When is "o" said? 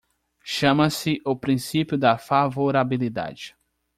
1.23-1.35